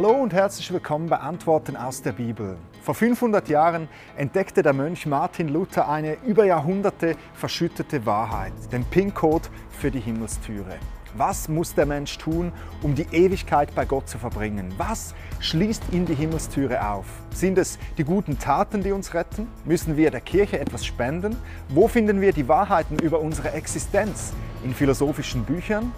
[0.00, 2.56] Hallo und herzlich willkommen bei Antworten aus der Bibel.
[2.82, 9.48] Vor 500 Jahren entdeckte der Mönch Martin Luther eine über Jahrhunderte verschüttete Wahrheit, den PIN-Code
[9.70, 10.76] für die Himmelstüre.
[11.14, 14.72] Was muss der Mensch tun, um die Ewigkeit bei Gott zu verbringen?
[14.76, 17.06] Was schließt ihm die Himmelstüre auf?
[17.34, 19.48] Sind es die guten Taten, die uns retten?
[19.64, 21.36] Müssen wir der Kirche etwas spenden?
[21.70, 24.32] Wo finden wir die Wahrheiten über unsere Existenz?
[24.62, 25.92] In philosophischen Büchern?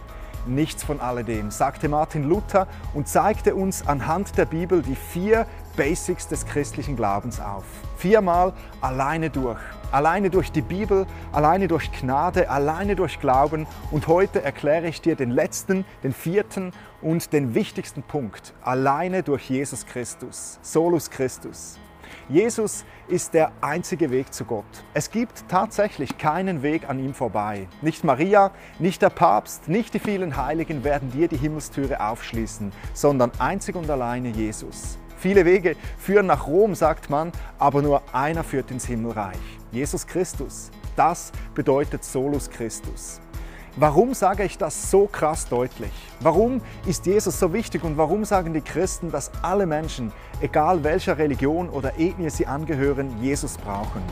[0.47, 6.29] Nichts von alledem, sagte Martin Luther und zeigte uns anhand der Bibel die vier Basics
[6.29, 7.65] des christlichen Glaubens auf.
[7.97, 9.61] Viermal alleine durch.
[9.93, 13.67] Alleine durch die Bibel, alleine durch Gnade, alleine durch Glauben.
[13.91, 16.73] Und heute erkläre ich dir den letzten, den vierten
[17.03, 18.55] und den wichtigsten Punkt.
[18.62, 20.59] Alleine durch Jesus Christus.
[20.62, 21.79] Solus Christus.
[22.28, 24.64] Jesus ist der einzige Weg zu Gott.
[24.95, 27.69] Es gibt tatsächlich keinen Weg an ihm vorbei.
[27.83, 33.33] Nicht Maria, nicht der Papst, nicht die vielen Heiligen werden dir die Himmelstüre aufschließen, sondern
[33.39, 34.98] einzig und alleine Jesus.
[35.17, 39.36] Viele Wege führen nach Rom, sagt man, aber nur einer führt ins Himmelreich.
[39.70, 40.70] Jesus Christus.
[40.97, 43.20] Das bedeutet Solus Christus.
[43.77, 45.93] Warum sage ich das so krass deutlich?
[46.19, 51.19] Warum ist Jesus so wichtig und warum sagen die Christen, dass alle Menschen, egal welcher
[51.19, 54.03] Religion oder Ethnie sie angehören, Jesus brauchen?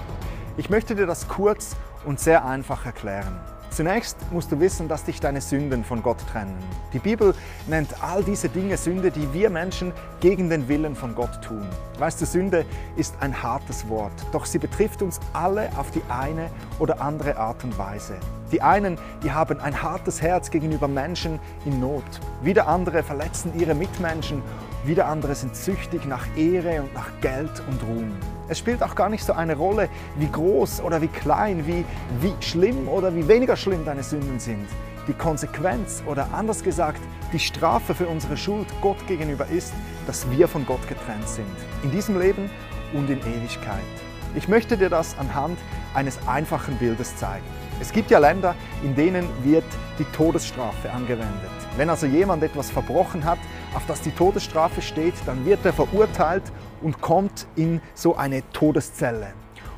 [0.56, 3.36] Ich möchte dir das kurz und sehr einfach erklären.
[3.70, 6.56] Zunächst musst du wissen, dass dich deine Sünden von Gott trennen.
[6.92, 7.34] Die Bibel
[7.66, 11.66] nennt all diese Dinge Sünde, die wir Menschen gegen den Willen von Gott tun.
[11.98, 12.64] Weißt du, Sünde
[12.96, 16.48] ist ein hartes Wort, doch sie betrifft uns alle auf die eine
[16.78, 18.18] oder andere Art und Weise.
[18.52, 22.04] Die einen, die haben ein hartes Herz gegenüber Menschen in Not.
[22.42, 24.42] Wieder andere verletzen ihre Mitmenschen.
[24.84, 28.12] Wieder andere sind süchtig nach Ehre und nach Geld und Ruhm.
[28.48, 31.84] Es spielt auch gar nicht so eine Rolle, wie groß oder wie klein, wie,
[32.20, 34.66] wie schlimm oder wie weniger schlimm deine Sünden sind.
[35.06, 37.00] Die Konsequenz oder anders gesagt,
[37.32, 39.72] die Strafe für unsere Schuld Gott gegenüber ist,
[40.06, 41.46] dass wir von Gott getrennt sind.
[41.82, 42.50] In diesem Leben
[42.94, 44.07] und in Ewigkeit.
[44.38, 45.58] Ich möchte dir das anhand
[45.94, 47.44] eines einfachen Bildes zeigen.
[47.80, 48.54] Es gibt ja Länder,
[48.84, 49.64] in denen wird
[49.98, 51.50] die Todesstrafe angewendet.
[51.76, 53.40] Wenn also jemand etwas verbrochen hat,
[53.74, 56.44] auf das die Todesstrafe steht, dann wird er verurteilt
[56.82, 59.32] und kommt in so eine Todeszelle.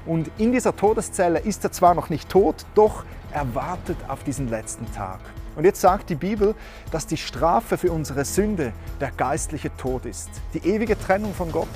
[0.04, 4.50] Und in dieser Todeszelle ist er zwar noch nicht tot, doch er wartet auf diesen
[4.50, 5.21] letzten Tag.
[5.56, 6.54] Und jetzt sagt die Bibel,
[6.91, 11.69] dass die Strafe für unsere Sünde der geistliche Tod ist, die ewige Trennung von Gott.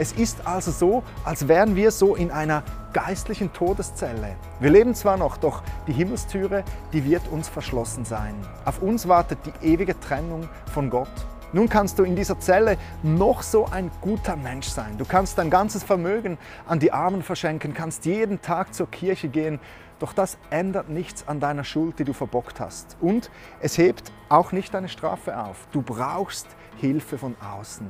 [0.00, 2.62] Es ist also so, als wären wir so in einer
[2.94, 4.34] geistlichen Todeszelle.
[4.58, 8.34] Wir leben zwar noch, doch die Himmelstüre, die wird uns verschlossen sein.
[8.64, 11.10] Auf uns wartet die ewige Trennung von Gott.
[11.52, 14.96] Nun kannst du in dieser Zelle noch so ein guter Mensch sein.
[14.96, 19.60] Du kannst dein ganzes Vermögen an die Armen verschenken, kannst jeden Tag zur Kirche gehen,
[19.98, 22.96] doch das ändert nichts an deiner Schuld, die du verbockt hast.
[23.02, 23.30] Und
[23.60, 25.68] es hebt auch nicht deine Strafe auf.
[25.72, 26.46] Du brauchst
[26.78, 27.86] Hilfe von außen.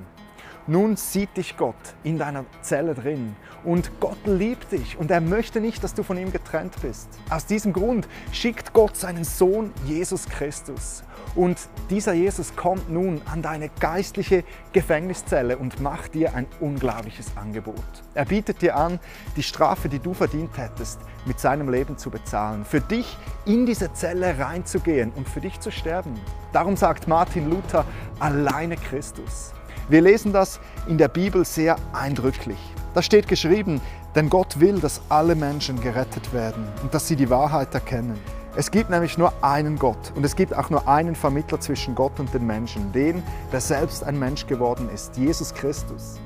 [0.66, 3.34] Nun sieht dich Gott in deiner Zelle drin
[3.64, 7.08] und Gott liebt dich und er möchte nicht, dass du von ihm getrennt bist.
[7.28, 11.02] Aus diesem Grund schickt Gott seinen Sohn Jesus Christus.
[11.34, 11.58] Und
[11.90, 17.84] dieser Jesus kommt nun an deine geistliche Gefängniszelle und macht dir ein unglaubliches Angebot.
[18.14, 18.98] Er bietet dir an,
[19.36, 23.92] die Strafe, die du verdient hättest, mit seinem Leben zu bezahlen, für dich in diese
[23.92, 26.18] Zelle reinzugehen und für dich zu sterben.
[26.52, 27.84] Darum sagt Martin Luther,
[28.18, 29.52] alleine Christus.
[29.90, 32.58] Wir lesen das in der Bibel sehr eindrücklich.
[32.94, 33.80] Da steht geschrieben,
[34.14, 38.16] denn Gott will, dass alle Menschen gerettet werden und dass sie die Wahrheit erkennen.
[38.54, 42.20] Es gibt nämlich nur einen Gott und es gibt auch nur einen Vermittler zwischen Gott
[42.20, 46.20] und den Menschen, den, der selbst ein Mensch geworden ist, Jesus Christus.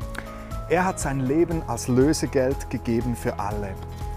[0.69, 3.74] Er hat sein Leben als Lösegeld gegeben für alle.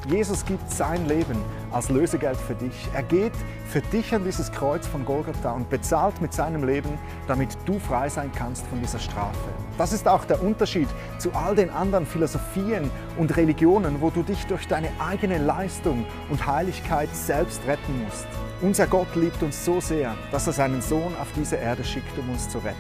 [0.08, 1.38] Jesus gibt sein Leben
[1.70, 2.88] als Lösegeld für dich.
[2.94, 3.34] Er geht
[3.68, 6.98] für dich an dieses Kreuz von Golgatha und bezahlt mit seinem Leben,
[7.28, 9.50] damit du frei sein kannst von dieser Strafe.
[9.78, 10.88] Das ist auch der Unterschied
[11.20, 16.48] zu all den anderen Philosophien und Religionen, wo du dich durch deine eigene Leistung und
[16.48, 18.28] Heiligkeit selbst retten musst.
[18.62, 22.30] Unser Gott liebt uns so sehr, dass er seinen Sohn auf diese Erde schickt, um
[22.30, 22.78] uns zu retten.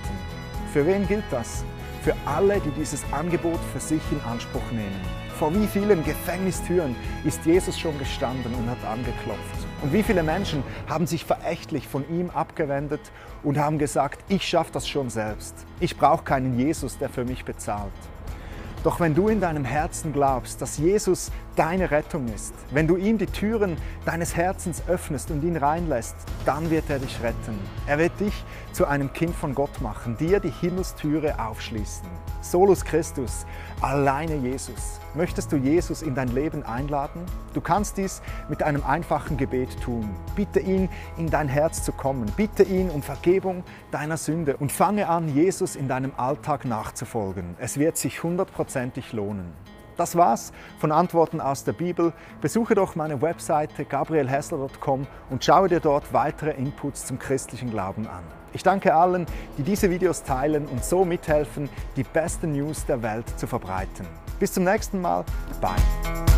[0.71, 1.65] Für wen gilt das?
[2.07, 4.95] Für alle, die dieses Angebot für sich in Anspruch nehmen.
[5.37, 6.95] Vor wie vielen Gefängnistüren
[7.25, 9.67] ist Jesus schon gestanden und hat angeklopft?
[9.81, 13.01] Und wie viele Menschen haben sich verächtlich von ihm abgewendet
[13.43, 15.53] und haben gesagt, ich schaffe das schon selbst.
[15.81, 17.91] Ich brauche keinen Jesus, der für mich bezahlt.
[18.85, 22.53] Doch wenn du in deinem Herzen glaubst, dass Jesus deine Rettung ist.
[22.71, 26.15] Wenn du ihm die Türen deines Herzens öffnest und ihn reinlässt,
[26.45, 27.59] dann wird er dich retten.
[27.87, 32.07] Er wird dich zu einem Kind von Gott machen, dir die Himmelstüre aufschließen.
[32.41, 33.45] Solus Christus,
[33.81, 34.99] alleine Jesus.
[35.15, 37.23] Möchtest du Jesus in dein Leben einladen?
[37.53, 40.09] Du kannst dies mit einem einfachen Gebet tun.
[40.35, 42.31] Bitte ihn, in dein Herz zu kommen.
[42.37, 47.55] Bitte ihn um Vergebung deiner Sünde und fange an, Jesus in deinem Alltag nachzufolgen.
[47.57, 49.53] Es wird sich hundertprozentig lohnen.
[49.97, 52.13] Das war's von Antworten aus der Bibel.
[52.39, 58.23] Besuche doch meine Webseite gabrielhessler.com und schaue dir dort weitere Inputs zum christlichen Glauben an.
[58.53, 59.25] Ich danke allen,
[59.57, 64.07] die diese Videos teilen und so mithelfen, die besten News der Welt zu verbreiten.
[64.39, 65.25] Bis zum nächsten Mal.
[65.59, 66.36] Bye.